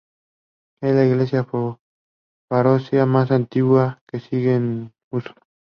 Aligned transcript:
Es 0.81 0.95
la 0.95 1.05
iglesia 1.05 1.47
feroesa 2.49 3.05
más 3.05 3.29
antigua 3.31 4.01
que 4.07 4.19
sigue 4.19 4.55
en 4.55 4.91
uso. 5.11 5.31